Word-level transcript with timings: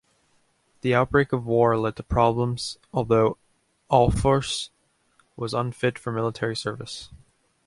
The 0.81 0.95
outbreak 0.95 1.31
of 1.31 1.45
war 1.45 1.77
led 1.77 1.95
to 1.97 2.01
problems 2.01 2.79
although 2.91 3.37
Ahlfors 3.91 4.69
was 5.35 5.53
unfit 5.53 5.99
for 5.99 6.11
military 6.11 6.55
service. 6.55 7.09